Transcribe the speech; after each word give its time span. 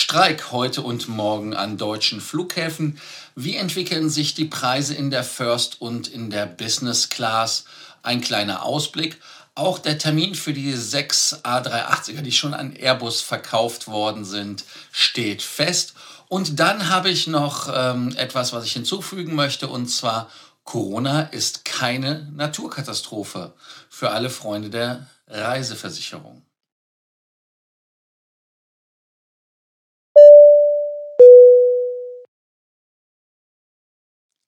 Streik 0.00 0.52
heute 0.52 0.82
und 0.82 1.08
morgen 1.08 1.54
an 1.54 1.76
deutschen 1.76 2.20
Flughäfen. 2.20 3.00
Wie 3.34 3.56
entwickeln 3.56 4.08
sich 4.08 4.32
die 4.32 4.44
Preise 4.44 4.94
in 4.94 5.10
der 5.10 5.24
First 5.24 5.80
und 5.80 6.06
in 6.06 6.30
der 6.30 6.46
Business 6.46 7.08
Class? 7.08 7.64
Ein 8.04 8.20
kleiner 8.20 8.62
Ausblick. 8.62 9.20
Auch 9.56 9.80
der 9.80 9.98
Termin 9.98 10.36
für 10.36 10.52
die 10.52 10.72
6 10.72 11.40
A380er, 11.42 12.20
die 12.20 12.30
schon 12.30 12.54
an 12.54 12.76
Airbus 12.76 13.22
verkauft 13.22 13.88
worden 13.88 14.24
sind, 14.24 14.62
steht 14.92 15.42
fest. 15.42 15.94
Und 16.28 16.60
dann 16.60 16.90
habe 16.90 17.10
ich 17.10 17.26
noch 17.26 17.68
ähm, 17.68 18.14
etwas, 18.16 18.52
was 18.52 18.64
ich 18.64 18.74
hinzufügen 18.74 19.34
möchte, 19.34 19.66
und 19.66 19.88
zwar 19.88 20.30
Corona 20.62 21.22
ist 21.22 21.64
keine 21.64 22.30
Naturkatastrophe 22.36 23.52
für 23.90 24.10
alle 24.10 24.30
Freunde 24.30 24.70
der 24.70 25.08
Reiseversicherung. 25.26 26.44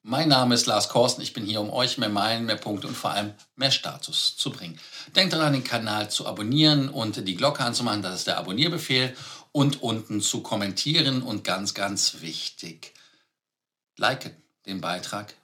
Mein 0.02 0.28
Name 0.28 0.54
ist 0.54 0.66
Lars 0.66 0.88
Korsten. 0.88 1.22
Ich 1.22 1.34
bin 1.34 1.44
hier, 1.44 1.60
um 1.60 1.70
euch 1.70 1.98
mehr 1.98 2.08
Meilen, 2.08 2.46
mehr 2.46 2.56
Punkte 2.56 2.88
und 2.88 2.96
vor 2.96 3.10
allem 3.10 3.34
mehr 3.56 3.70
Status 3.70 4.34
zu 4.36 4.50
bringen. 4.50 4.80
Denkt 5.14 5.34
daran, 5.34 5.52
den 5.52 5.62
Kanal 5.62 6.10
zu 6.10 6.26
abonnieren 6.26 6.88
und 6.88 7.28
die 7.28 7.34
Glocke 7.36 7.62
anzumachen. 7.62 8.00
Das 8.00 8.14
ist 8.14 8.26
der 8.26 8.38
Abonnierbefehl. 8.38 9.14
Und 9.52 9.82
unten 9.82 10.20
zu 10.20 10.42
kommentieren 10.42 11.22
und 11.22 11.42
ganz, 11.42 11.74
ganz 11.74 12.20
wichtig, 12.20 12.94
liken, 13.96 14.36
den 14.64 14.80
Beitrag 14.80 15.34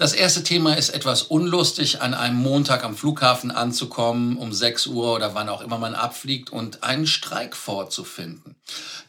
das 0.00 0.14
erste 0.14 0.42
Thema 0.42 0.78
ist 0.78 0.88
etwas 0.88 1.24
unlustig, 1.24 2.00
an 2.00 2.14
einem 2.14 2.36
Montag 2.36 2.84
am 2.84 2.96
Flughafen 2.96 3.50
anzukommen, 3.50 4.38
um 4.38 4.50
6 4.50 4.86
Uhr 4.86 5.14
oder 5.14 5.34
wann 5.34 5.50
auch 5.50 5.60
immer 5.60 5.76
man 5.76 5.94
abfliegt 5.94 6.48
und 6.48 6.82
einen 6.82 7.06
Streik 7.06 7.54
vorzufinden. 7.54 8.56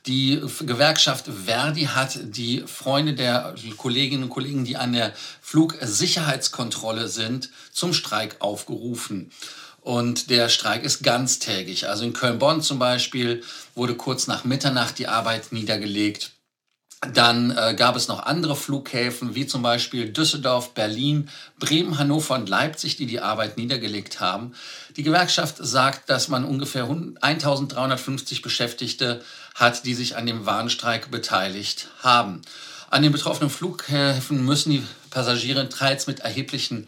Die 0.05 0.41
Gewerkschaft 0.59 1.29
Verdi 1.45 1.83
hat 1.83 2.19
die 2.35 2.65
Freunde 2.67 3.13
der 3.13 3.55
Kolleginnen 3.77 4.23
und 4.23 4.29
Kollegen, 4.29 4.65
die 4.65 4.75
an 4.75 4.91
der 4.91 5.13
Flugsicherheitskontrolle 5.39 7.07
sind, 7.07 7.51
zum 7.71 7.93
Streik 7.93 8.35
aufgerufen. 8.39 9.31
Und 9.79 10.29
der 10.29 10.49
Streik 10.49 10.83
ist 10.83 11.03
ganztägig. 11.03 11.87
Also 11.87 12.03
in 12.03 12.11
Köln-Bonn 12.11 12.61
zum 12.61 12.79
Beispiel 12.79 13.43
wurde 13.75 13.95
kurz 13.95 14.27
nach 14.27 14.43
Mitternacht 14.43 14.99
die 14.99 15.07
Arbeit 15.07 15.53
niedergelegt. 15.53 16.33
Dann 17.01 17.49
äh, 17.57 17.73
gab 17.75 17.95
es 17.95 18.07
noch 18.07 18.19
andere 18.27 18.55
Flughäfen, 18.55 19.33
wie 19.33 19.47
zum 19.47 19.63
Beispiel 19.63 20.09
Düsseldorf, 20.09 20.75
Berlin, 20.75 21.29
Bremen, 21.59 21.97
Hannover 21.97 22.35
und 22.35 22.47
Leipzig, 22.47 22.95
die 22.95 23.07
die 23.07 23.19
Arbeit 23.19 23.57
niedergelegt 23.57 24.19
haben. 24.19 24.53
Die 24.95 25.01
Gewerkschaft 25.01 25.55
sagt, 25.59 26.11
dass 26.11 26.27
man 26.27 26.45
ungefähr 26.45 26.83
1350 26.83 28.43
Beschäftigte 28.43 29.23
hat, 29.55 29.85
die 29.85 29.95
sich 29.95 30.15
an 30.15 30.27
dem 30.27 30.45
Warnstreik 30.45 31.09
beteiligt 31.09 31.87
haben. 32.03 32.43
An 32.91 33.01
den 33.01 33.11
betroffenen 33.11 33.49
Flughäfen 33.49 34.45
müssen 34.45 34.69
die 34.69 34.83
Passagiere 35.09 35.69
teils 35.69 36.05
mit 36.05 36.19
erheblichen 36.19 36.87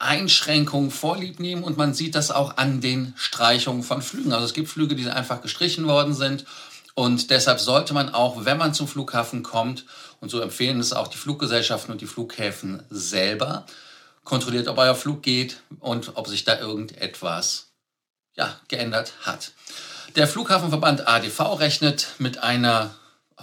Einschränkungen 0.00 0.90
vorlieb 0.90 1.38
nehmen 1.38 1.62
und 1.62 1.76
man 1.76 1.94
sieht 1.94 2.16
das 2.16 2.32
auch 2.32 2.56
an 2.56 2.80
den 2.80 3.14
Streichungen 3.16 3.84
von 3.84 4.02
Flügen. 4.02 4.32
Also 4.32 4.44
es 4.44 4.54
gibt 4.54 4.68
Flüge, 4.68 4.96
die 4.96 5.08
einfach 5.08 5.40
gestrichen 5.40 5.86
worden 5.86 6.14
sind 6.14 6.46
und 6.94 7.30
deshalb 7.30 7.60
sollte 7.60 7.94
man 7.94 8.12
auch, 8.12 8.44
wenn 8.44 8.58
man 8.58 8.74
zum 8.74 8.88
Flughafen 8.88 9.42
kommt, 9.42 9.84
und 10.20 10.30
so 10.30 10.40
empfehlen 10.40 10.78
es 10.78 10.92
auch 10.92 11.08
die 11.08 11.16
Fluggesellschaften 11.16 11.92
und 11.92 12.00
die 12.00 12.06
Flughäfen 12.06 12.82
selber, 12.90 13.66
kontrolliert, 14.24 14.68
ob 14.68 14.78
euer 14.78 14.94
Flug 14.94 15.22
geht 15.22 15.62
und 15.80 16.12
ob 16.16 16.28
sich 16.28 16.44
da 16.44 16.58
irgendetwas 16.58 17.72
ja, 18.34 18.60
geändert 18.68 19.14
hat. 19.22 19.52
Der 20.16 20.28
Flughafenverband 20.28 21.08
ADV 21.08 21.58
rechnet 21.58 22.08
mit 22.18 22.38
einer 22.38 22.94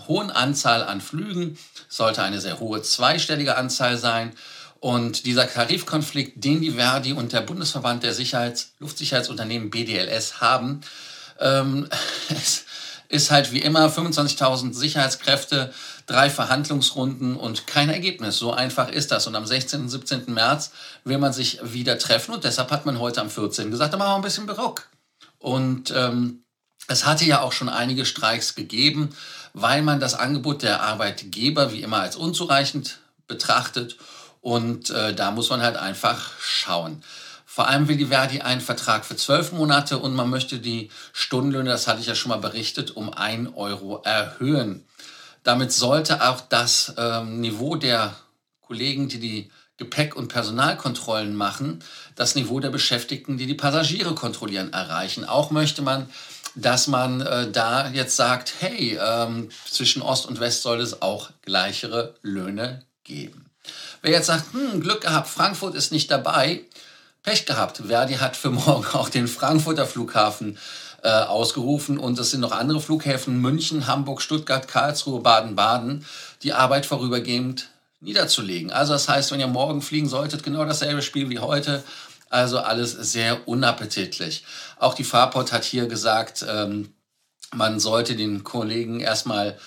hohen 0.07 0.31
Anzahl 0.31 0.83
an 0.83 1.01
Flügen, 1.01 1.57
sollte 1.89 2.23
eine 2.23 2.39
sehr 2.39 2.59
hohe 2.59 2.81
zweistellige 2.81 3.57
Anzahl 3.57 3.97
sein. 3.97 4.33
Und 4.79 5.25
dieser 5.25 5.51
Tarifkonflikt, 5.51 6.43
den 6.43 6.61
die 6.61 6.71
Verdi 6.71 7.11
und 7.11 7.33
der 7.33 7.41
Bundesverband 7.41 8.03
der 8.03 8.13
Sicherheits 8.13 8.73
Luftsicherheitsunternehmen 8.79 9.69
BDLS 9.69 10.39
haben, 10.39 10.81
ähm, 11.39 11.89
ist 13.09 13.31
halt 13.31 13.51
wie 13.51 13.59
immer 13.59 13.89
25.000 13.89 14.73
Sicherheitskräfte, 14.73 15.73
drei 16.05 16.29
Verhandlungsrunden 16.29 17.35
und 17.35 17.65
kein 17.65 17.89
Ergebnis. 17.89 18.37
So 18.37 18.53
einfach 18.53 18.89
ist 18.89 19.11
das. 19.11 19.25
Und 19.25 19.35
am 19.35 19.47
16. 19.47 19.81
und 19.81 19.89
17. 19.89 20.31
März 20.33 20.71
will 21.03 21.17
man 21.17 21.33
sich 21.33 21.59
wieder 21.63 21.97
treffen 21.97 22.35
und 22.35 22.43
deshalb 22.43 22.71
hat 22.71 22.85
man 22.85 22.99
heute 22.99 23.21
am 23.21 23.31
14. 23.31 23.71
gesagt, 23.71 23.93
da 23.93 23.97
machen 23.97 24.11
wir 24.11 24.15
ein 24.15 24.21
bisschen 24.21 24.45
Barock. 24.45 24.87
Und 25.39 25.91
ähm, 25.95 26.43
es 26.87 27.05
hatte 27.05 27.25
ja 27.25 27.41
auch 27.41 27.51
schon 27.51 27.69
einige 27.69 28.05
Streiks 28.05 28.53
gegeben, 28.53 29.09
weil 29.53 29.81
man 29.81 29.99
das 29.99 30.13
Angebot 30.13 30.61
der 30.61 30.83
Arbeitgeber 30.83 31.71
wie 31.73 31.81
immer 31.81 32.01
als 32.01 32.15
unzureichend 32.15 32.99
betrachtet. 33.27 33.97
Und 34.41 34.91
äh, 34.91 35.15
da 35.15 35.31
muss 35.31 35.49
man 35.49 35.61
halt 35.61 35.77
einfach 35.77 36.31
schauen. 36.39 37.03
Vor 37.59 37.67
allem 37.67 37.89
will 37.89 37.97
die 37.97 38.05
Verdi 38.05 38.39
einen 38.39 38.61
Vertrag 38.61 39.03
für 39.03 39.17
zwölf 39.17 39.51
Monate 39.51 39.97
und 39.97 40.15
man 40.15 40.29
möchte 40.29 40.59
die 40.59 40.89
Stundenlöhne, 41.11 41.69
das 41.69 41.87
hatte 41.87 41.99
ich 41.99 42.05
ja 42.05 42.15
schon 42.15 42.29
mal 42.29 42.37
berichtet, 42.37 42.95
um 42.95 43.13
ein 43.13 43.53
Euro 43.53 44.01
erhöhen. 44.05 44.87
Damit 45.43 45.73
sollte 45.73 46.25
auch 46.25 46.39
das 46.39 46.93
ähm, 46.97 47.41
Niveau 47.41 47.75
der 47.75 48.15
Kollegen, 48.61 49.09
die 49.09 49.19
die 49.19 49.51
Gepäck- 49.75 50.15
und 50.15 50.29
Personalkontrollen 50.29 51.35
machen, 51.35 51.83
das 52.15 52.35
Niveau 52.35 52.61
der 52.61 52.69
Beschäftigten, 52.69 53.37
die 53.37 53.45
die 53.45 53.55
Passagiere 53.55 54.15
kontrollieren, 54.15 54.71
erreichen. 54.71 55.25
Auch 55.25 55.51
möchte 55.51 55.81
man, 55.81 56.09
dass 56.55 56.87
man 56.87 57.19
äh, 57.19 57.51
da 57.51 57.89
jetzt 57.89 58.15
sagt, 58.15 58.53
hey, 58.61 58.97
ähm, 59.03 59.49
zwischen 59.69 60.01
Ost 60.01 60.27
und 60.27 60.39
West 60.39 60.61
soll 60.61 60.79
es 60.79 61.01
auch 61.01 61.31
gleichere 61.41 62.15
Löhne 62.21 62.85
geben. 63.03 63.51
Wer 64.01 64.13
jetzt 64.13 64.27
sagt, 64.27 64.53
hm, 64.53 64.79
Glück 64.79 65.01
gehabt, 65.01 65.27
Frankfurt 65.27 65.75
ist 65.75 65.91
nicht 65.91 66.09
dabei, 66.09 66.63
Pech 67.23 67.45
gehabt. 67.45 67.81
Verdi 67.85 68.15
hat 68.15 68.35
für 68.35 68.49
morgen 68.49 68.85
auch 68.93 69.09
den 69.09 69.27
Frankfurter 69.27 69.85
Flughafen 69.85 70.57
äh, 71.03 71.09
ausgerufen 71.09 71.97
und 71.97 72.19
es 72.19 72.31
sind 72.31 72.41
noch 72.41 72.51
andere 72.51 72.81
Flughäfen, 72.81 73.39
München, 73.39 73.87
Hamburg, 73.87 74.21
Stuttgart, 74.21 74.67
Karlsruhe, 74.67 75.21
Baden-Baden, 75.21 76.05
die 76.43 76.53
Arbeit 76.53 76.85
vorübergehend 76.85 77.69
niederzulegen. 78.01 78.71
Also 78.71 78.93
das 78.93 79.07
heißt, 79.07 79.31
wenn 79.31 79.39
ihr 79.39 79.47
morgen 79.47 79.81
fliegen 79.81 80.07
solltet, 80.07 80.43
genau 80.43 80.65
dasselbe 80.65 81.01
Spiel 81.01 81.29
wie 81.29 81.39
heute. 81.39 81.83
Also 82.29 82.59
alles 82.59 82.91
sehr 82.91 83.47
unappetitlich. 83.47 84.43
Auch 84.77 84.93
die 84.93 85.03
Fraport 85.03 85.51
hat 85.51 85.63
hier 85.63 85.87
gesagt, 85.87 86.45
ähm, 86.47 86.93
man 87.55 87.79
sollte 87.79 88.15
den 88.15 88.43
Kollegen 88.43 88.99
erstmal 88.99 89.57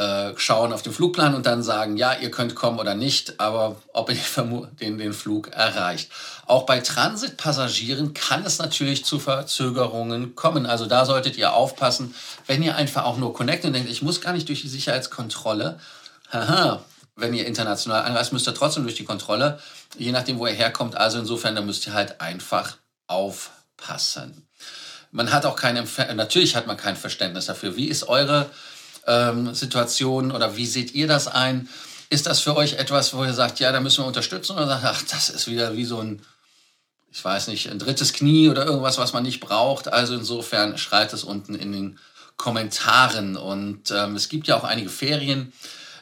äh, 0.00 0.32
schauen 0.38 0.72
auf 0.72 0.80
den 0.80 0.94
Flugplan 0.94 1.34
und 1.34 1.44
dann 1.44 1.62
sagen, 1.62 1.98
ja, 1.98 2.14
ihr 2.14 2.30
könnt 2.30 2.54
kommen 2.54 2.78
oder 2.78 2.94
nicht, 2.94 3.38
aber 3.38 3.76
ob 3.92 4.08
ihr 4.08 4.16
den, 4.80 4.96
den 4.96 5.12
Flug 5.12 5.48
erreicht. 5.48 6.10
Auch 6.46 6.64
bei 6.64 6.80
Transitpassagieren 6.80 8.14
kann 8.14 8.46
es 8.46 8.58
natürlich 8.58 9.04
zu 9.04 9.18
Verzögerungen 9.18 10.34
kommen. 10.36 10.64
Also 10.64 10.86
da 10.86 11.04
solltet 11.04 11.36
ihr 11.36 11.52
aufpassen, 11.52 12.14
wenn 12.46 12.62
ihr 12.62 12.76
einfach 12.76 13.04
auch 13.04 13.18
nur 13.18 13.34
connecten 13.34 13.68
und 13.68 13.74
denkt, 13.74 13.90
ich 13.90 14.00
muss 14.00 14.22
gar 14.22 14.32
nicht 14.32 14.48
durch 14.48 14.62
die 14.62 14.68
Sicherheitskontrolle. 14.68 15.78
Haha, 16.32 16.82
wenn 17.16 17.34
ihr 17.34 17.46
international 17.46 18.04
anreist, 18.04 18.32
müsst 18.32 18.48
ihr 18.48 18.54
trotzdem 18.54 18.84
durch 18.84 18.94
die 18.94 19.04
Kontrolle, 19.04 19.60
je 19.98 20.12
nachdem, 20.12 20.38
wo 20.38 20.46
ihr 20.46 20.54
herkommt. 20.54 20.96
Also 20.96 21.18
insofern, 21.18 21.54
da 21.54 21.60
müsst 21.60 21.86
ihr 21.86 21.92
halt 21.92 22.22
einfach 22.22 22.78
aufpassen. 23.06 24.48
Man 25.10 25.30
hat 25.30 25.44
auch 25.44 25.56
kein, 25.56 25.74
natürlich 26.14 26.56
hat 26.56 26.66
man 26.66 26.78
kein 26.78 26.96
Verständnis 26.96 27.44
dafür. 27.44 27.76
Wie 27.76 27.88
ist 27.88 28.08
eure 28.08 28.48
ähm, 29.10 29.54
Situation 29.54 30.30
oder 30.30 30.56
wie 30.56 30.66
seht 30.66 30.94
ihr 30.94 31.08
das 31.08 31.26
ein? 31.26 31.68
Ist 32.10 32.26
das 32.26 32.40
für 32.40 32.56
euch 32.56 32.74
etwas, 32.74 33.12
wo 33.14 33.24
ihr 33.24 33.34
sagt, 33.34 33.60
ja, 33.60 33.72
da 33.72 33.80
müssen 33.80 34.04
wir 34.04 34.08
unterstützen 34.08 34.52
oder 34.56 34.66
sagt, 34.66 34.84
ach, 34.84 35.02
das 35.10 35.30
ist 35.30 35.48
wieder 35.48 35.76
wie 35.76 35.84
so 35.84 35.98
ein, 36.00 36.22
ich 37.10 37.24
weiß 37.24 37.48
nicht, 37.48 37.70
ein 37.70 37.78
drittes 37.78 38.12
Knie 38.12 38.48
oder 38.48 38.64
irgendwas, 38.64 38.98
was 38.98 39.12
man 39.12 39.24
nicht 39.24 39.40
braucht? 39.40 39.92
Also 39.92 40.14
insofern 40.14 40.78
schreit 40.78 41.12
es 41.12 41.24
unten 41.24 41.54
in 41.54 41.72
den 41.72 41.98
Kommentaren. 42.36 43.36
Und 43.36 43.90
ähm, 43.90 44.14
es 44.16 44.28
gibt 44.28 44.46
ja 44.46 44.56
auch 44.56 44.64
einige 44.64 44.88
Ferien, 44.88 45.52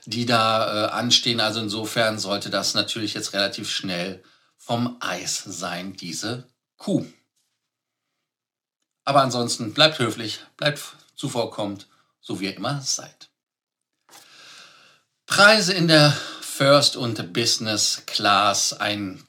die 0.04 0.26
da 0.26 0.86
äh, 0.86 0.90
anstehen. 0.90 1.40
Also 1.40 1.60
insofern 1.60 2.18
sollte 2.18 2.50
das 2.50 2.74
natürlich 2.74 3.14
jetzt 3.14 3.32
relativ 3.32 3.70
schnell 3.70 4.22
vom 4.56 4.96
Eis 5.00 5.42
sein, 5.46 5.94
diese 5.94 6.44
Kuh. 6.76 7.06
Aber 9.04 9.22
ansonsten 9.22 9.72
bleibt 9.72 9.98
höflich, 9.98 10.40
bleibt 10.58 10.80
zuvorkommend 11.16 11.86
so 12.28 12.40
wie 12.40 12.44
ihr 12.44 12.56
immer 12.58 12.82
seid. 12.82 13.30
Preise 15.24 15.72
in 15.72 15.88
der 15.88 16.14
First 16.42 16.94
und 16.94 17.32
Business 17.32 18.02
Class, 18.04 18.74
ein 18.74 19.24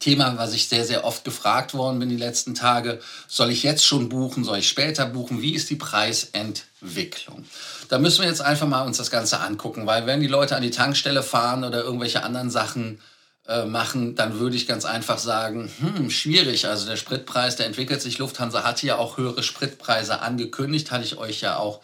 Thema, 0.00 0.36
was 0.36 0.52
ich 0.52 0.66
sehr, 0.66 0.84
sehr 0.84 1.04
oft 1.04 1.24
gefragt 1.24 1.74
worden 1.74 2.00
bin 2.00 2.08
die 2.08 2.16
letzten 2.16 2.56
Tage. 2.56 3.00
Soll 3.28 3.50
ich 3.50 3.62
jetzt 3.62 3.86
schon 3.86 4.08
buchen? 4.08 4.42
Soll 4.42 4.58
ich 4.58 4.68
später 4.68 5.06
buchen? 5.06 5.42
Wie 5.42 5.54
ist 5.54 5.70
die 5.70 5.76
Preisentwicklung? 5.76 7.44
Da 7.88 8.00
müssen 8.00 8.22
wir 8.22 8.28
jetzt 8.28 8.40
einfach 8.40 8.66
mal 8.66 8.82
uns 8.82 8.96
das 8.96 9.12
Ganze 9.12 9.38
angucken, 9.38 9.86
weil 9.86 10.06
wenn 10.06 10.20
die 10.20 10.26
Leute 10.26 10.56
an 10.56 10.62
die 10.62 10.72
Tankstelle 10.72 11.22
fahren 11.22 11.62
oder 11.62 11.84
irgendwelche 11.84 12.24
anderen 12.24 12.50
Sachen 12.50 13.00
äh, 13.46 13.64
machen, 13.64 14.16
dann 14.16 14.40
würde 14.40 14.56
ich 14.56 14.66
ganz 14.66 14.84
einfach 14.84 15.18
sagen, 15.18 15.70
hm, 15.78 16.10
schwierig. 16.10 16.66
Also 16.66 16.86
der 16.86 16.96
Spritpreis, 16.96 17.54
der 17.54 17.66
entwickelt 17.66 18.02
sich. 18.02 18.18
Lufthansa 18.18 18.64
hatte 18.64 18.88
ja 18.88 18.96
auch 18.96 19.18
höhere 19.18 19.44
Spritpreise 19.44 20.20
angekündigt, 20.20 20.90
hatte 20.90 21.04
ich 21.04 21.16
euch 21.16 21.40
ja 21.40 21.58
auch 21.58 21.80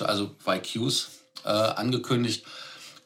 also 0.00 0.34
YQs 0.46 1.08
äh, 1.44 1.50
angekündigt. 1.50 2.44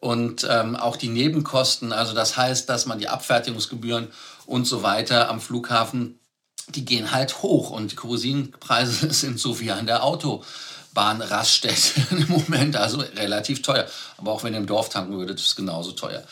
Und 0.01 0.47
ähm, 0.49 0.77
auch 0.77 0.97
die 0.97 1.09
Nebenkosten, 1.09 1.93
also 1.93 2.15
das 2.15 2.37
heißt, 2.37 2.69
dass 2.69 2.87
man 2.87 2.99
die 2.99 3.09
Abfertigungsgebühren 3.09 4.09
und 4.47 4.65
so 4.65 4.83
weiter 4.83 5.29
am 5.29 5.41
Flughafen, 5.41 6.19
die 6.69 6.85
gehen 6.85 7.13
halt 7.13 7.43
hoch 7.43 7.71
und 7.71 7.93
die 7.93 7.97
Kerosinpreise 7.97 9.13
sind 9.13 9.39
so 9.39 9.61
wie 9.61 9.71
an 9.71 9.87
der 9.87 10.03
Autobahnraststätte 10.03 12.01
im 12.17 12.29
Moment, 12.29 12.77
also 12.77 13.01
relativ 13.17 13.61
teuer. 13.63 13.87
Aber 14.17 14.33
auch 14.33 14.43
wenn 14.43 14.55
ihr 14.55 14.61
im 14.61 14.67
Dorf 14.67 14.89
tanken 14.89 15.19
würdet, 15.19 15.39
ist 15.39 15.47
es 15.49 15.57
genauso 15.57 15.93
teuer. 15.93 16.25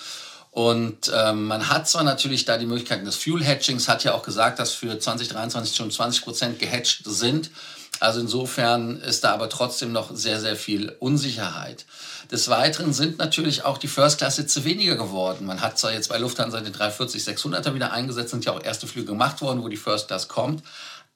Und 0.51 1.13
ähm, 1.15 1.45
man 1.45 1.69
hat 1.69 1.89
zwar 1.89 2.03
natürlich 2.05 2.47
da 2.47 2.57
die 2.57 2.67
Möglichkeiten 2.67 3.05
des 3.05 3.17
Fuel 3.17 3.45
Hedgings, 3.45 3.87
hat 3.87 4.03
ja 4.03 4.15
auch 4.15 4.23
gesagt, 4.23 4.59
dass 4.59 4.73
für 4.73 4.99
2023 4.99 5.77
schon 5.77 5.91
20 5.91 6.25
Prozent 6.25 6.59
gehatcht 6.59 7.03
sind. 7.05 7.51
Also 8.01 8.21
insofern 8.21 9.01
ist 9.01 9.25
da 9.25 9.33
aber 9.33 9.49
trotzdem 9.49 9.93
noch 9.93 10.15
sehr, 10.15 10.41
sehr 10.41 10.57
viel 10.57 10.95
Unsicherheit. 11.01 11.85
Des 12.31 12.49
Weiteren 12.49 12.93
sind 12.93 13.19
natürlich 13.19 13.65
auch 13.65 13.79
die 13.79 13.89
First-Class-Sitze 13.89 14.65
weniger 14.65 14.97
geworden. 14.97 15.47
Man 15.47 15.61
hat 15.61 15.79
zwar 15.79 15.93
jetzt 15.93 16.09
bei 16.09 16.19
Lufthansa 16.19 16.61
den 16.61 16.75
340-600er 16.75 17.75
wieder 17.75 17.93
eingesetzt, 17.93 18.31
sind 18.31 18.45
ja 18.45 18.53
auch 18.53 18.63
erste 18.63 18.87
Flüge 18.87 19.07
gemacht 19.07 19.41
worden, 19.41 19.63
wo 19.63 19.69
die 19.69 19.77
First-Class 19.77 20.29
kommt. 20.29 20.63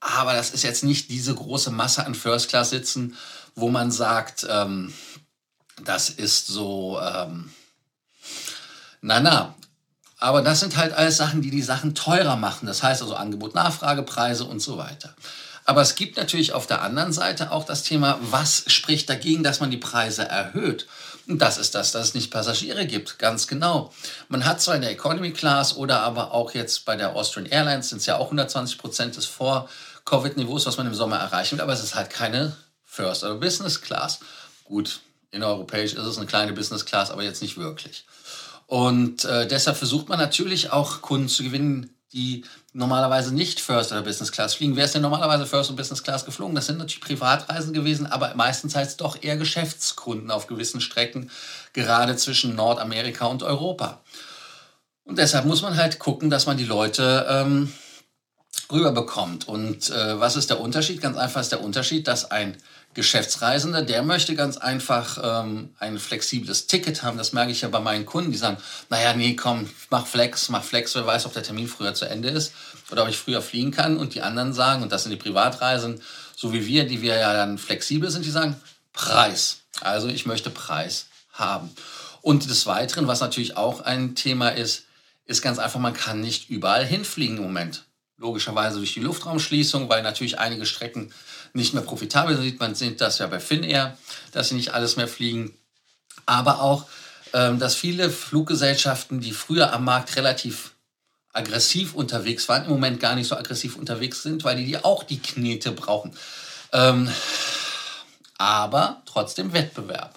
Aber 0.01 0.33
das 0.33 0.51
ist 0.51 0.65
jetzt 0.65 0.83
nicht 0.83 1.11
diese 1.11 1.35
große 1.35 1.71
Masse 1.71 2.05
an 2.05 2.15
First-Class-Sitzen, 2.15 3.17
wo 3.55 3.69
man 3.69 3.93
sagt, 3.93 4.47
ähm, 4.49 4.93
das 5.85 6.11
ist 6.11 6.49
so, 6.49 7.01
ähm, 7.01 7.53
na 9.01 9.21
na. 9.21 9.55
Aber 10.19 10.43
das 10.43 10.61
sind 10.61 10.77
halt 10.77 10.93
alles 10.93 11.17
Sachen, 11.17 11.43
die 11.43 11.51
die 11.51 11.63
Sachen 11.63 11.95
teurer 11.95 12.37
machen. 12.37 12.67
Das 12.67 12.83
heißt 12.83 13.03
also 13.03 13.17
Angebot, 13.17 13.55
Nachfrage, 13.55 14.03
Preise 14.03 14.45
und 14.45 14.61
so 14.61 14.79
weiter. 14.79 15.15
Aber 15.65 15.81
es 15.81 15.95
gibt 15.95 16.17
natürlich 16.17 16.53
auf 16.53 16.67
der 16.67 16.83
anderen 16.83 17.13
Seite 17.13 17.53
auch 17.53 17.65
das 17.65 17.83
Thema, 17.83 18.19
was 18.23 18.65
spricht 18.67 19.09
dagegen, 19.09 19.45
dass 19.45 19.61
man 19.61 19.71
die 19.71 19.77
Preise 19.77 20.27
erhöht? 20.27 20.87
Und 21.29 21.41
das 21.41 21.57
ist 21.57 21.75
das, 21.75 21.93
dass 21.93 22.09
es 22.09 22.15
nicht 22.15 22.33
Passagiere 22.33 22.85
gibt, 22.87 23.19
ganz 23.19 23.47
genau. 23.47 23.93
Man 24.29 24.45
hat 24.45 24.61
zwar 24.61 24.75
in 24.75 24.83
der 24.83 24.91
Economy 24.91 25.33
Class 25.33 25.77
oder 25.77 26.01
aber 26.01 26.33
auch 26.33 26.53
jetzt 26.53 26.85
bei 26.85 26.97
der 26.97 27.15
Austrian 27.15 27.47
Airlines 27.47 27.91
sind 27.91 27.99
es 27.99 28.07
ja 28.07 28.17
auch 28.17 28.25
120 28.25 28.77
Prozent 28.77 29.17
des 29.17 29.27
Vor-Covid-Niveaus, 29.27 30.67
was 30.67 30.77
man 30.79 30.89
im 30.89 30.95
Sommer 30.95 31.19
erreichen 31.19 31.57
will, 31.57 31.63
aber 31.63 31.73
es 31.73 31.83
ist 31.83 31.95
halt 31.95 32.11
keine 32.11 32.57
First- 32.85 33.23
oder 33.23 33.37
Business 33.37 33.81
Class. 33.81 34.19
Gut, 34.65 35.01
in 35.31 35.45
europäisch 35.45 35.95
ist 35.95 36.05
es 36.05 36.19
eine 36.19 36.27
kleine 36.27 36.53
Business 36.53 36.85
Class, 36.85 37.11
aber 37.11 37.23
jetzt 37.23 37.41
nicht 37.41 37.57
wirklich. 37.57 38.05
Und 38.67 39.25
äh, 39.25 39.47
deshalb 39.47 39.77
versucht 39.77 40.09
man 40.09 40.19
natürlich 40.19 40.73
auch 40.73 41.03
Kunden 41.03 41.29
zu 41.29 41.45
gewinnen, 41.45 41.92
die 42.13 42.45
normalerweise 42.73 43.35
nicht 43.35 43.61
First 43.61 43.93
oder 43.93 44.03
Business 44.03 44.33
Class 44.33 44.55
fliegen. 44.55 44.77
Wer 44.77 44.85
ist 44.85 44.95
denn 44.95 45.03
normalerweise 45.03 45.47
First 45.47 45.71
und 45.71 45.77
Business 45.77 46.03
Class 46.03 46.25
geflogen? 46.25 46.55
Das 46.55 46.67
sind 46.67 46.79
natürlich 46.79 47.01
Privatreisen 47.01 47.73
gewesen, 47.73 48.07
aber 48.07 48.35
meistens 48.35 48.75
es 48.75 48.97
doch 48.97 49.23
eher 49.23 49.37
Geschäftskunden 49.37 50.31
auf 50.31 50.47
gewissen 50.47 50.81
Strecken, 50.81 51.31
gerade 51.73 52.17
zwischen 52.17 52.55
Nordamerika 52.55 53.27
und 53.27 53.43
Europa. 53.43 54.01
Und 55.05 55.19
deshalb 55.19 55.47
muss 55.47 55.63
man 55.63 55.77
halt 55.77 55.99
gucken, 55.99 56.31
dass 56.31 56.47
man 56.47 56.57
die 56.57 56.65
Leute 56.65 57.27
ähm, 57.29 57.73
rüberbekommt. 58.71 59.49
Und 59.49 59.91
äh, 59.91 60.21
was 60.21 60.37
ist 60.37 60.51
der 60.51 60.61
Unterschied? 60.61 61.01
Ganz 61.01 61.17
einfach 61.17 61.41
ist 61.41 61.53
der 61.53 61.63
Unterschied, 61.63 62.07
dass 62.07 62.31
ein 62.31 62.57
Geschäftsreisender, 62.95 63.83
der 63.83 64.03
möchte 64.03 64.35
ganz 64.35 64.59
einfach 64.59 65.19
ähm, 65.23 65.71
ein 65.79 65.99
flexibles 65.99 66.67
Ticket 66.67 67.03
haben. 67.03 67.17
Das 67.17 67.33
merke 67.33 67.51
ich 67.51 67.63
ja 67.63 67.69
bei 67.69 67.81
meinen 67.81 68.05
Kunden, 68.05 68.33
die 68.33 68.39
sagen, 68.39 68.59
naja, 68.91 69.15
nee, 69.15 69.35
komm, 69.35 69.69
mach 69.89 70.07
Flex, 70.07 70.51
mach 70.51 70.63
Flex, 70.63 70.95
wer 70.95 71.07
weiß, 71.07 71.25
ob 71.27 71.33
der 71.33 71.43
Termin 71.43 71.69
früher 71.69 71.95
zu 71.95 72.05
Ende 72.05 72.29
ist 72.29 72.53
oder 72.91 73.05
ob 73.05 73.09
ich 73.09 73.17
früher 73.17 73.41
fliegen 73.41 73.71
kann. 73.71 73.97
Und 73.97 74.15
die 74.15 74.23
anderen 74.23 74.53
sagen, 74.53 74.83
und 74.83 74.93
das 74.93 75.05
sind 75.05 75.11
die 75.11 75.17
Privatreisen, 75.17 76.03
so 76.37 76.53
wie 76.53 76.67
wir, 76.67 76.87
die 76.87 77.01
wir 77.01 77.17
ja 77.17 77.33
dann 77.33 77.57
flexibel 77.57 78.11
sind, 78.11 78.25
die 78.27 78.31
sagen, 78.31 78.57
Preis. 78.93 79.63
Also 79.81 80.09
ich 80.09 80.27
möchte 80.27 80.51
Preis 80.51 81.07
haben. 81.33 81.71
Und 82.21 82.49
des 82.49 82.67
Weiteren, 82.67 83.07
was 83.07 83.21
natürlich 83.21 83.57
auch 83.57 83.81
ein 83.81 84.15
Thema 84.15 84.51
ist, 84.51 84.85
ist 85.25 85.43
ganz 85.43 85.59
einfach, 85.59 85.81
man 85.81 85.95
kann 85.95 86.21
nicht 86.21 86.51
überall 86.51 86.85
hinfliegen 86.85 87.39
im 87.39 87.45
Moment. 87.45 87.85
Logischerweise 88.23 88.79
durch 88.79 88.95
die 88.95 89.01
Luftraumschließung, 89.01 89.89
weil 89.89 90.03
natürlich 90.03 90.39
einige 90.39 90.65
Strecken 90.65 91.13
nicht 91.55 91.75
mehr 91.75 91.83
profitabel 91.83 92.37
sind. 92.37 92.61
Man 92.61 92.77
sieht 92.77 93.01
das 93.01 93.19
ja 93.19 93.27
bei 93.27 93.41
Finnair, 93.41 93.99
dass 94.31 94.49
sie 94.49 94.55
nicht 94.55 94.75
alles 94.75 94.97
mehr 94.97 95.09
fliegen. 95.09 95.53
Aber 96.25 96.63
auch, 96.63 96.87
ähm, 97.33 97.59
dass 97.59 97.75
viele 97.75 98.11
Fluggesellschaften, 98.11 99.21
die 99.21 99.33
früher 99.33 99.73
am 99.73 99.85
Markt 99.85 100.15
relativ 100.15 100.71
aggressiv 101.33 101.95
unterwegs 101.95 102.49
waren, 102.49 102.65
im 102.65 102.71
Moment 102.71 103.01
gar 103.01 103.17
nicht 103.17 103.27
so 103.27 103.37
aggressiv 103.37 103.77
unterwegs 103.77 104.23
sind, 104.23 104.45
weil 104.45 104.57
die 104.57 104.85
auch 104.85 105.03
die 105.03 105.19
Knete 105.19 105.73
brauchen. 105.73 106.17
Ähm, 106.73 107.11
aber 108.39 109.03
trotzdem 109.05 109.53
Wettbewerb. 109.53 110.17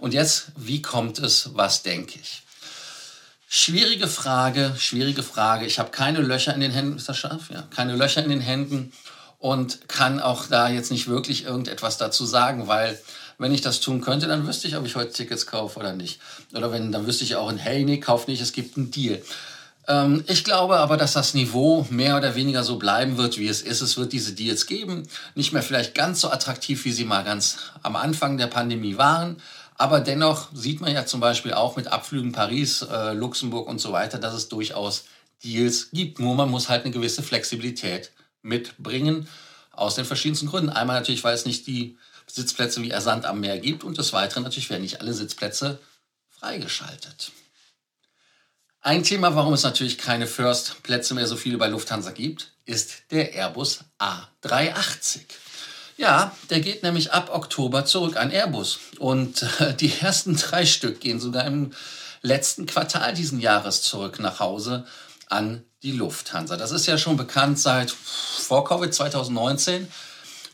Und 0.00 0.12
jetzt, 0.12 0.48
wie 0.56 0.82
kommt 0.82 1.20
es, 1.20 1.50
was 1.54 1.82
denke 1.82 2.18
ich? 2.20 2.42
Schwierige 3.50 4.08
Frage, 4.08 4.74
schwierige 4.76 5.22
Frage. 5.22 5.64
Ich 5.64 5.78
habe 5.78 5.90
keine 5.90 6.20
Löcher 6.20 6.54
in 6.54 6.60
den 6.60 6.70
Händen. 6.70 6.98
Ist 6.98 7.08
das 7.08 7.16
scharf? 7.16 7.48
Ja, 7.50 7.62
keine 7.74 7.96
Löcher 7.96 8.22
in 8.22 8.28
den 8.28 8.42
Händen 8.42 8.92
und 9.38 9.88
kann 9.88 10.20
auch 10.20 10.46
da 10.46 10.68
jetzt 10.68 10.90
nicht 10.90 11.08
wirklich 11.08 11.44
irgendetwas 11.44 11.96
dazu 11.96 12.26
sagen, 12.26 12.68
weil 12.68 12.98
wenn 13.38 13.54
ich 13.54 13.62
das 13.62 13.80
tun 13.80 14.02
könnte, 14.02 14.26
dann 14.26 14.46
wüsste 14.46 14.68
ich, 14.68 14.76
ob 14.76 14.84
ich 14.84 14.96
heute 14.96 15.14
Tickets 15.14 15.46
kaufe 15.46 15.80
oder 15.80 15.94
nicht. 15.94 16.20
Oder 16.52 16.70
wenn, 16.72 16.92
dann 16.92 17.06
wüsste 17.06 17.24
ich 17.24 17.36
auch, 17.36 17.50
hey, 17.56 17.84
nee, 17.84 18.00
kauf 18.00 18.26
nicht, 18.26 18.42
es 18.42 18.52
gibt 18.52 18.76
einen 18.76 18.90
Deal. 18.90 19.22
Ähm, 19.86 20.24
ich 20.26 20.44
glaube 20.44 20.76
aber, 20.76 20.98
dass 20.98 21.14
das 21.14 21.32
Niveau 21.32 21.86
mehr 21.88 22.18
oder 22.18 22.34
weniger 22.34 22.64
so 22.64 22.76
bleiben 22.76 23.16
wird, 23.16 23.38
wie 23.38 23.48
es 23.48 23.62
ist. 23.62 23.80
Es 23.80 23.96
wird 23.96 24.12
diese 24.12 24.32
Deals 24.32 24.66
geben. 24.66 25.08
Nicht 25.34 25.54
mehr 25.54 25.62
vielleicht 25.62 25.94
ganz 25.94 26.20
so 26.20 26.30
attraktiv, 26.30 26.84
wie 26.84 26.92
sie 26.92 27.06
mal 27.06 27.24
ganz 27.24 27.56
am 27.82 27.96
Anfang 27.96 28.36
der 28.36 28.48
Pandemie 28.48 28.98
waren. 28.98 29.40
Aber 29.78 30.00
dennoch 30.00 30.48
sieht 30.52 30.80
man 30.80 30.92
ja 30.92 31.06
zum 31.06 31.20
Beispiel 31.20 31.54
auch 31.54 31.76
mit 31.76 31.86
Abflügen 31.86 32.32
Paris, 32.32 32.82
äh, 32.82 33.12
Luxemburg 33.12 33.68
und 33.68 33.80
so 33.80 33.92
weiter, 33.92 34.18
dass 34.18 34.34
es 34.34 34.48
durchaus 34.48 35.04
Deals 35.44 35.90
gibt. 35.92 36.18
Nur 36.18 36.34
man 36.34 36.50
muss 36.50 36.68
halt 36.68 36.84
eine 36.84 36.92
gewisse 36.92 37.22
Flexibilität 37.22 38.10
mitbringen, 38.42 39.28
aus 39.70 39.94
den 39.94 40.04
verschiedensten 40.04 40.48
Gründen. 40.48 40.70
Einmal 40.70 40.98
natürlich, 40.98 41.22
weil 41.22 41.34
es 41.34 41.46
nicht 41.46 41.68
die 41.68 41.96
Sitzplätze 42.26 42.82
wie 42.82 42.90
Ersand 42.90 43.24
am 43.24 43.38
Meer 43.38 43.58
gibt 43.58 43.84
und 43.84 43.98
des 43.98 44.12
Weiteren 44.12 44.42
natürlich 44.42 44.68
werden 44.68 44.82
nicht 44.82 45.00
alle 45.00 45.14
Sitzplätze 45.14 45.78
freigeschaltet. 46.28 47.30
Ein 48.80 49.04
Thema, 49.04 49.34
warum 49.36 49.54
es 49.54 49.62
natürlich 49.62 49.96
keine 49.96 50.26
First-Plätze 50.26 51.14
mehr 51.14 51.26
so 51.26 51.36
viele 51.36 51.56
bei 51.56 51.68
Lufthansa 51.68 52.10
gibt, 52.10 52.52
ist 52.64 53.02
der 53.10 53.32
Airbus 53.34 53.84
A380. 54.00 55.20
Ja, 55.98 56.30
der 56.48 56.60
geht 56.60 56.84
nämlich 56.84 57.12
ab 57.12 57.30
Oktober 57.32 57.84
zurück 57.84 58.16
an 58.16 58.30
Airbus. 58.30 58.78
Und 58.98 59.42
äh, 59.58 59.74
die 59.80 59.92
ersten 60.00 60.36
drei 60.36 60.64
Stück 60.64 61.00
gehen 61.00 61.20
sogar 61.20 61.44
im 61.44 61.72
letzten 62.22 62.66
Quartal 62.66 63.14
diesen 63.14 63.40
Jahres 63.40 63.82
zurück 63.82 64.20
nach 64.20 64.38
Hause 64.38 64.86
an 65.28 65.64
die 65.82 65.92
Lufthansa. 65.92 66.56
Das 66.56 66.70
ist 66.70 66.86
ja 66.86 66.98
schon 66.98 67.16
bekannt 67.16 67.58
seit 67.58 67.90
vor 67.90 68.64
Covid 68.64 68.94
2019. 68.94 69.88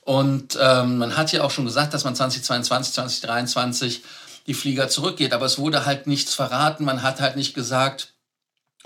Und 0.00 0.58
ähm, 0.60 0.98
man 0.98 1.16
hat 1.16 1.32
ja 1.32 1.42
auch 1.44 1.50
schon 1.50 1.66
gesagt, 1.66 1.92
dass 1.92 2.04
man 2.04 2.16
2022, 2.16 2.94
2023 2.94 4.02
die 4.46 4.54
Flieger 4.54 4.88
zurückgeht. 4.88 5.34
Aber 5.34 5.44
es 5.44 5.58
wurde 5.58 5.84
halt 5.84 6.06
nichts 6.06 6.34
verraten. 6.34 6.84
Man 6.84 7.02
hat 7.02 7.20
halt 7.20 7.36
nicht 7.36 7.54
gesagt, 7.54 8.14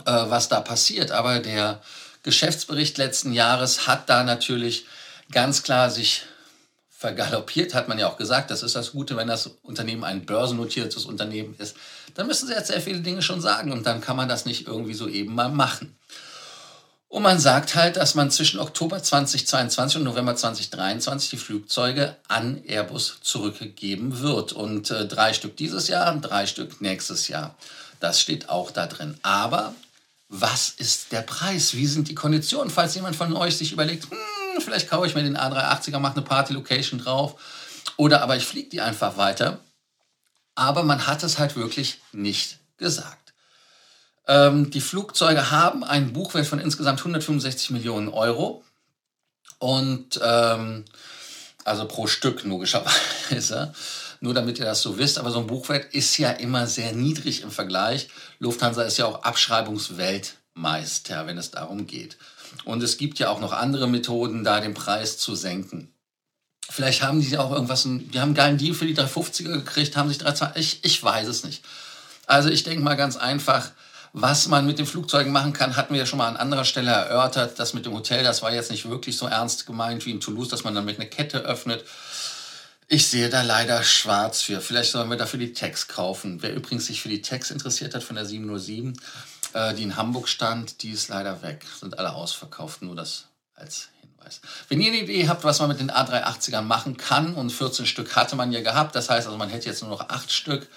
äh, 0.04 0.10
was 0.10 0.48
da 0.48 0.60
passiert. 0.60 1.12
Aber 1.12 1.38
der 1.38 1.80
Geschäftsbericht 2.24 2.98
letzten 2.98 3.32
Jahres 3.32 3.86
hat 3.86 4.08
da 4.08 4.24
natürlich 4.24 4.86
ganz 5.30 5.62
klar 5.62 5.90
sich 5.90 6.24
vergaloppiert, 6.98 7.74
hat 7.74 7.86
man 7.86 7.96
ja 7.96 8.08
auch 8.08 8.16
gesagt. 8.16 8.50
Das 8.50 8.64
ist 8.64 8.74
das 8.74 8.90
Gute, 8.90 9.16
wenn 9.16 9.28
das 9.28 9.46
Unternehmen 9.62 10.02
ein 10.02 10.26
börsennotiertes 10.26 11.04
Unternehmen 11.04 11.54
ist. 11.58 11.76
Dann 12.14 12.26
müssen 12.26 12.48
sie 12.48 12.54
jetzt 12.54 12.66
sehr 12.66 12.80
viele 12.80 12.98
Dinge 12.98 13.22
schon 13.22 13.40
sagen 13.40 13.70
und 13.70 13.86
dann 13.86 14.00
kann 14.00 14.16
man 14.16 14.28
das 14.28 14.46
nicht 14.46 14.66
irgendwie 14.66 14.94
so 14.94 15.06
eben 15.06 15.32
mal 15.32 15.48
machen. 15.48 15.96
Und 17.06 17.22
man 17.22 17.38
sagt 17.38 17.76
halt, 17.76 17.96
dass 17.96 18.16
man 18.16 18.32
zwischen 18.32 18.58
Oktober 18.58 19.00
2022 19.00 19.98
und 19.98 20.04
November 20.04 20.34
2023 20.34 21.30
die 21.30 21.36
Flugzeuge 21.36 22.16
an 22.26 22.62
Airbus 22.66 23.18
zurückgeben 23.22 24.18
wird. 24.18 24.52
Und 24.52 24.90
äh, 24.90 25.06
drei 25.06 25.32
Stück 25.32 25.56
dieses 25.56 25.86
Jahr, 25.86 26.16
drei 26.16 26.46
Stück 26.46 26.80
nächstes 26.80 27.28
Jahr. 27.28 27.54
Das 28.00 28.20
steht 28.20 28.48
auch 28.48 28.72
da 28.72 28.86
drin. 28.88 29.16
Aber 29.22 29.72
was 30.28 30.68
ist 30.68 31.12
der 31.12 31.22
Preis? 31.22 31.74
Wie 31.74 31.86
sind 31.86 32.08
die 32.08 32.14
Konditionen? 32.16 32.70
Falls 32.70 32.96
jemand 32.96 33.16
von 33.16 33.34
euch 33.34 33.56
sich 33.56 33.72
überlegt, 33.72 34.10
hm, 34.10 34.18
vielleicht 34.60 34.88
kaufe 34.88 35.06
ich 35.06 35.14
mir 35.14 35.22
den 35.22 35.36
A380er, 35.36 35.98
mache 35.98 36.16
eine 36.16 36.24
Party-Location 36.24 37.00
drauf. 37.00 37.40
Oder 37.96 38.22
aber 38.22 38.36
ich 38.36 38.44
fliege 38.44 38.68
die 38.68 38.80
einfach 38.80 39.16
weiter. 39.16 39.60
Aber 40.54 40.82
man 40.82 41.06
hat 41.06 41.22
es 41.22 41.38
halt 41.38 41.56
wirklich 41.56 42.00
nicht 42.12 42.58
gesagt. 42.76 43.34
Ähm, 44.26 44.70
die 44.70 44.80
Flugzeuge 44.80 45.50
haben 45.50 45.84
einen 45.84 46.12
Buchwert 46.12 46.46
von 46.46 46.58
insgesamt 46.58 47.00
165 47.00 47.70
Millionen 47.70 48.08
Euro. 48.08 48.64
Und 49.58 50.20
ähm, 50.22 50.84
also 51.64 51.86
pro 51.86 52.06
Stück 52.06 52.44
logischerweise. 52.44 53.72
Nur 54.20 54.34
damit 54.34 54.58
ihr 54.58 54.64
das 54.64 54.82
so 54.82 54.98
wisst. 54.98 55.18
Aber 55.18 55.30
so 55.30 55.38
ein 55.38 55.46
Buchwert 55.46 55.94
ist 55.94 56.18
ja 56.18 56.30
immer 56.30 56.66
sehr 56.66 56.92
niedrig 56.92 57.42
im 57.42 57.50
Vergleich. 57.50 58.08
Lufthansa 58.38 58.82
ist 58.82 58.98
ja 58.98 59.06
auch 59.06 59.22
Abschreibungsweltmeister, 59.22 61.26
wenn 61.26 61.38
es 61.38 61.50
darum 61.50 61.86
geht. 61.86 62.18
Und 62.64 62.82
es 62.82 62.96
gibt 62.96 63.18
ja 63.18 63.30
auch 63.30 63.40
noch 63.40 63.52
andere 63.52 63.88
Methoden, 63.88 64.44
da 64.44 64.60
den 64.60 64.74
Preis 64.74 65.18
zu 65.18 65.34
senken. 65.34 65.92
Vielleicht 66.70 67.02
haben 67.02 67.20
die 67.20 67.38
auch 67.38 67.50
irgendwas, 67.50 67.84
die 67.84 68.20
haben 68.20 68.28
einen 68.28 68.34
geilen 68.34 68.58
Deal 68.58 68.74
für 68.74 68.86
die 68.86 68.94
350er 68.94 69.52
gekriegt, 69.52 69.96
haben 69.96 70.08
sich 70.08 70.18
320, 70.18 70.60
ich, 70.60 70.84
ich 70.84 71.02
weiß 71.02 71.26
es 71.28 71.44
nicht. 71.44 71.64
Also 72.26 72.50
ich 72.50 72.62
denke 72.62 72.84
mal 72.84 72.94
ganz 72.94 73.16
einfach, 73.16 73.70
was 74.12 74.48
man 74.48 74.66
mit 74.66 74.78
den 74.78 74.86
Flugzeugen 74.86 75.32
machen 75.32 75.52
kann, 75.52 75.76
hatten 75.76 75.94
wir 75.94 76.00
ja 76.00 76.06
schon 76.06 76.18
mal 76.18 76.28
an 76.28 76.36
anderer 76.36 76.64
Stelle 76.64 76.90
erörtert. 76.90 77.58
Das 77.58 77.74
mit 77.74 77.86
dem 77.86 77.94
Hotel, 77.94 78.22
das 78.22 78.42
war 78.42 78.52
jetzt 78.52 78.70
nicht 78.70 78.88
wirklich 78.88 79.16
so 79.16 79.26
ernst 79.26 79.66
gemeint 79.66 80.04
wie 80.06 80.10
in 80.10 80.20
Toulouse, 80.20 80.48
dass 80.48 80.64
man 80.64 80.74
dann 80.74 80.84
mit 80.84 80.98
einer 80.98 81.08
Kette 81.08 81.38
öffnet. 81.38 81.84
Ich 82.86 83.06
sehe 83.08 83.28
da 83.28 83.42
leider 83.42 83.82
schwarz 83.82 84.40
für. 84.40 84.60
Vielleicht 84.60 84.92
sollen 84.92 85.10
wir 85.10 85.16
dafür 85.16 85.38
die 85.38 85.52
Tags 85.52 85.88
kaufen. 85.88 86.42
Wer 86.42 86.54
übrigens 86.54 86.86
sich 86.86 87.02
für 87.02 87.10
die 87.10 87.20
Tags 87.20 87.50
interessiert 87.50 87.94
hat 87.94 88.02
von 88.02 88.16
der 88.16 88.24
707, 88.24 88.98
äh, 89.52 89.74
die 89.74 89.82
in 89.82 89.96
Hamburg 89.96 90.28
stand, 90.28 90.82
die 90.82 90.90
ist 90.90 91.08
leider 91.08 91.42
weg. 91.42 91.64
Sind 91.80 91.98
alle 91.98 92.14
ausverkauft, 92.14 92.82
nur 92.82 92.96
das 92.96 93.26
als 93.54 93.88
Hinweis. 94.00 94.40
Wenn 94.68 94.80
ihr 94.80 94.92
eine 94.92 95.02
Idee 95.02 95.28
habt, 95.28 95.44
was 95.44 95.60
man 95.60 95.68
mit 95.68 95.80
den 95.80 95.90
A380ern 95.90 96.62
machen 96.62 96.96
kann, 96.96 97.34
und 97.34 97.50
14 97.50 97.86
Stück 97.86 98.16
hatte 98.16 98.36
man 98.36 98.52
ja 98.52 98.60
gehabt, 98.60 98.94
das 98.94 99.10
heißt 99.10 99.26
also, 99.26 99.38
man 99.38 99.48
hätte 99.48 99.66
jetzt 99.66 99.82
nur 99.82 99.90
noch 99.90 100.08
8 100.08 100.30
Stück, 100.30 100.68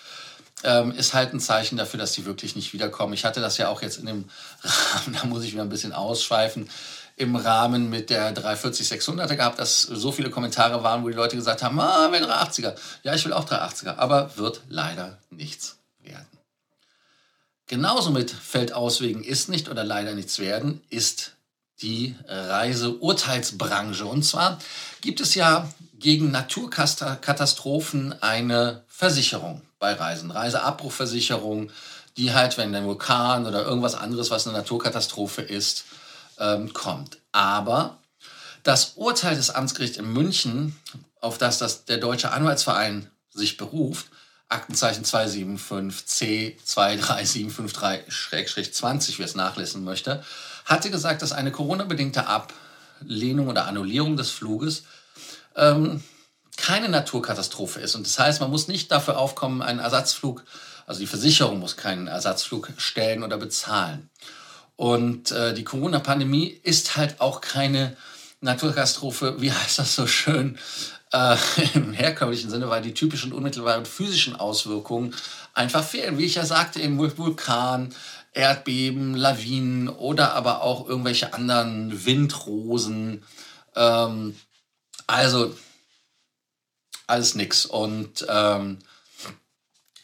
ähm, 0.64 0.92
ist 0.92 1.14
halt 1.14 1.34
ein 1.34 1.40
Zeichen 1.40 1.78
dafür, 1.78 2.00
dass 2.00 2.14
die 2.14 2.26
wirklich 2.26 2.56
nicht 2.56 2.74
wiederkommen. 2.74 3.14
Ich 3.14 3.26
hatte 3.26 3.42
das 3.42 3.58
ja 3.58 3.70
auch 3.70 3.82
jetzt 3.82 3.98
in 3.98 4.06
dem 4.06 4.30
Rahmen, 4.64 5.18
da 5.20 5.26
muss 5.26 5.44
ich 5.44 5.54
wieder 5.54 5.64
ein 5.64 5.70
bisschen 5.70 5.94
ausschweifen, 5.94 6.70
im 7.18 7.36
Rahmen 7.36 7.90
mit 7.90 8.10
der 8.10 8.34
340-600er 8.36 9.36
gehabt, 9.36 9.60
dass 9.60 9.82
so 9.82 10.12
viele 10.12 10.30
Kommentare 10.30 10.84
waren, 10.84 11.04
wo 11.04 11.10
die 11.10 11.16
Leute 11.16 11.36
gesagt 11.36 11.62
haben, 11.62 11.80
ah, 11.80 12.08
wer 12.10 12.22
380er? 12.22 12.76
Ja, 13.04 13.14
ich 13.14 13.26
will 13.26 13.34
auch 13.34 13.46
380er, 13.46 13.98
aber 13.98 14.38
wird 14.38 14.62
leider 14.70 15.18
nichts 15.30 15.78
werden. 16.00 16.28
Genauso 17.72 18.12
mit 18.12 18.30
fällt 18.30 18.74
aus 18.74 19.00
wegen 19.00 19.24
ist 19.24 19.48
nicht 19.48 19.70
oder 19.70 19.86
leider 19.86 20.14
nichts 20.14 20.40
werden, 20.40 20.82
ist 20.90 21.38
die 21.82 22.18
Reiseurteilsbranche. 22.28 24.06
Und 24.06 24.24
zwar 24.24 24.60
gibt 25.00 25.22
es 25.22 25.36
ja 25.36 25.72
gegen 25.98 26.32
Naturkatastrophen 26.32 28.22
eine 28.22 28.84
Versicherung 28.90 29.62
bei 29.80 29.94
Reisen, 29.94 30.32
Reiseabbruchversicherung, 30.32 31.72
die 32.18 32.34
halt, 32.34 32.58
wenn 32.58 32.76
ein 32.76 32.84
Vulkan 32.84 33.46
oder 33.46 33.64
irgendwas 33.64 33.96
anderes, 33.96 34.32
was 34.32 34.46
eine 34.46 34.58
Naturkatastrophe 34.58 35.42
ist, 35.42 35.86
ähm, 36.40 36.74
kommt. 36.74 37.20
Aber 37.32 38.00
das 38.64 38.96
Urteil 38.98 39.38
des 39.38 39.50
Amtsgerichts 39.50 39.98
in 39.98 40.12
München, 40.12 40.78
auf 41.22 41.38
das, 41.38 41.58
das 41.58 41.86
der 41.86 42.00
Deutsche 42.00 42.34
Anwaltsverein 42.34 43.10
sich 43.30 43.56
beruft, 43.56 44.08
Aktenzeichen 44.52 45.06
275C 45.06 46.58
23753-20, 46.66 49.18
wer 49.18 49.26
es 49.26 49.36
nachlesen 49.36 49.84
möchte, 49.84 50.24
hatte 50.66 50.92
gesagt, 50.92 51.22
dass 51.22 51.32
eine 51.32 51.52
Corona-bedingte 51.52 52.26
Ablehnung 52.28 53.48
oder 53.48 53.66
Annullierung 53.66 54.18
des 54.18 54.32
Fluges 54.32 54.84
ähm, 55.56 56.04
keine 56.58 56.90
Naturkatastrophe 56.90 57.80
ist. 57.80 57.96
Und 57.96 58.06
das 58.06 58.20
heißt, 58.20 58.42
man 58.42 58.52
muss 58.52 58.68
nicht 58.68 58.92
dafür 58.92 59.18
aufkommen, 59.18 59.62
einen 59.62 59.80
Ersatzflug, 59.80 60.44
also 60.86 61.00
die 61.00 61.08
Versicherung 61.08 61.60
muss 61.60 61.78
keinen 61.78 62.08
Ersatzflug 62.08 62.74
stellen 62.78 63.24
oder 63.24 63.38
bezahlen. 63.38 64.10
Und 64.76 65.32
äh, 65.32 65.54
die 65.54 65.64
Corona-Pandemie 65.64 66.48
ist 66.48 66.98
halt 66.98 67.22
auch 67.22 67.40
keine 67.42 67.96
Naturkatastrophe, 68.42 69.40
wie 69.40 69.52
heißt 69.52 69.80
das 69.80 69.96
so 69.96 70.08
schön, 70.08 70.58
äh, 71.12 71.38
im 71.74 71.94
herkömmlichen 71.94 72.50
Sinne, 72.50 72.70
weil 72.70 72.82
die 72.82 72.94
typischen 72.94 73.34
unmittelbaren 73.34 73.86
physischen 73.86 74.36
Auswirkungen 74.36 75.16
einfach 75.54 75.84
fehlen. 75.84 76.18
Wie 76.18 76.26
ich 76.26 76.36
ja 76.36 76.46
sagte, 76.46 76.82
eben 76.82 76.98
Vulkan, 77.18 77.94
Erdbeben, 78.34 79.16
Lawinen 79.16 79.90
oder 79.90 80.34
aber 80.34 80.62
auch 80.62 80.88
irgendwelche 80.88 81.34
anderen 81.34 82.06
Windrosen. 82.06 83.24
Ähm, 83.76 84.38
also 85.08 85.56
alles 87.08 87.36
nix. 87.36 87.66
Und 87.66 88.26
ähm, 88.30 88.80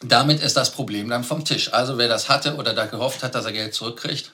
damit 0.00 0.40
ist 0.42 0.56
das 0.56 0.72
Problem 0.72 1.08
dann 1.08 1.24
vom 1.24 1.44
Tisch. 1.44 1.72
Also 1.72 1.96
wer 1.98 2.08
das 2.08 2.28
hatte 2.28 2.56
oder 2.56 2.74
da 2.74 2.86
gehofft 2.86 3.22
hat, 3.22 3.34
dass 3.34 3.46
er 3.46 3.52
Geld 3.52 3.74
zurückkriegt, 3.74 4.32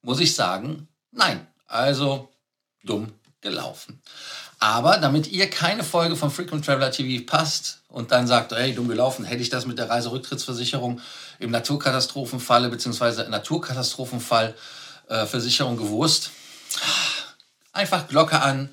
muss 0.00 0.20
ich 0.20 0.34
sagen, 0.34 0.88
nein. 1.10 1.46
Also 1.66 2.32
dumm 2.82 3.17
gelaufen. 3.40 4.00
Aber 4.58 4.98
damit 4.98 5.28
ihr 5.28 5.48
keine 5.48 5.84
Folge 5.84 6.16
von 6.16 6.30
Frequent 6.30 6.64
Traveler 6.64 6.90
TV 6.90 7.24
passt 7.24 7.80
und 7.88 8.10
dann 8.10 8.26
sagt, 8.26 8.52
hey, 8.52 8.74
dumm 8.74 8.88
gelaufen, 8.88 9.24
hätte 9.24 9.42
ich 9.42 9.50
das 9.50 9.66
mit 9.66 9.78
der 9.78 9.88
Reiserücktrittsversicherung 9.88 11.00
im 11.38 11.50
Naturkatastrophenfalle 11.50 12.68
bzw. 12.68 13.28
Naturkatastrophenfall 13.28 14.54
äh, 15.08 15.26
gewusst, 15.26 16.30
einfach 17.72 18.08
Glocke 18.08 18.40
an, 18.40 18.70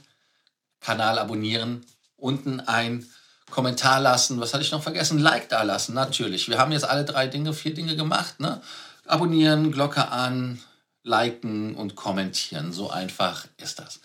Kanal 0.81 1.19
abonnieren, 1.19 1.85
unten 2.17 2.59
ein 2.59 3.05
Kommentar 3.51 3.99
lassen. 4.01 4.39
Was 4.41 4.53
hatte 4.53 4.63
ich 4.63 4.71
noch 4.71 4.83
vergessen? 4.83 5.19
Like 5.19 5.49
da 5.49 5.63
lassen, 5.63 5.93
natürlich. 5.93 6.49
Wir 6.49 6.57
haben 6.57 6.71
jetzt 6.71 6.83
alle 6.83 7.05
drei 7.05 7.27
Dinge, 7.27 7.53
vier 7.53 7.73
Dinge 7.73 7.95
gemacht. 7.95 8.39
Ne? 8.39 8.61
Abonnieren, 9.05 9.71
Glocke 9.71 10.09
an, 10.09 10.59
liken 11.03 11.75
und 11.75 11.95
kommentieren. 11.95 12.73
So 12.73 12.89
einfach 12.89 13.45
ist 13.57 13.79
das. 13.79 13.99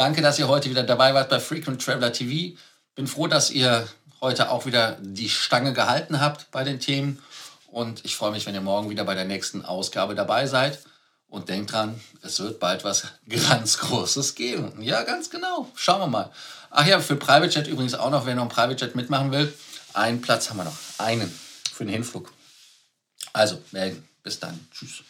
Danke, 0.00 0.22
dass 0.22 0.38
ihr 0.38 0.48
heute 0.48 0.70
wieder 0.70 0.82
dabei 0.82 1.12
wart 1.12 1.28
bei 1.28 1.38
Frequent 1.38 1.84
Traveler 1.84 2.10
TV. 2.10 2.56
Bin 2.94 3.06
froh, 3.06 3.26
dass 3.26 3.50
ihr 3.50 3.86
heute 4.22 4.50
auch 4.50 4.64
wieder 4.64 4.96
die 4.98 5.28
Stange 5.28 5.74
gehalten 5.74 6.22
habt 6.22 6.50
bei 6.50 6.64
den 6.64 6.80
Themen. 6.80 7.22
Und 7.66 8.02
ich 8.06 8.16
freue 8.16 8.30
mich, 8.30 8.46
wenn 8.46 8.54
ihr 8.54 8.62
morgen 8.62 8.88
wieder 8.88 9.04
bei 9.04 9.14
der 9.14 9.26
nächsten 9.26 9.62
Ausgabe 9.62 10.14
dabei 10.14 10.46
seid. 10.46 10.78
Und 11.28 11.50
denkt 11.50 11.72
dran, 11.72 12.00
es 12.22 12.40
wird 12.40 12.60
bald 12.60 12.82
was 12.82 13.08
ganz 13.28 13.76
Großes 13.76 14.36
geben. 14.36 14.80
Ja, 14.80 15.02
ganz 15.02 15.28
genau. 15.28 15.70
Schauen 15.74 16.00
wir 16.00 16.06
mal. 16.06 16.32
Ach 16.70 16.86
ja, 16.86 16.98
für 17.00 17.16
Private 17.16 17.54
Jet 17.54 17.66
übrigens 17.66 17.92
auch 17.92 18.08
noch, 18.08 18.24
wer 18.24 18.34
noch 18.34 18.44
ein 18.44 18.48
Private 18.48 18.82
Jet 18.82 18.96
mitmachen 18.96 19.32
will. 19.32 19.52
Einen 19.92 20.22
Platz 20.22 20.48
haben 20.48 20.56
wir 20.56 20.64
noch. 20.64 20.78
Einen 20.96 21.30
für 21.74 21.84
den 21.84 21.92
Hinflug. 21.92 22.32
Also 23.34 23.60
melden. 23.70 24.08
Bis 24.22 24.40
dann. 24.40 24.66
Tschüss. 24.72 25.02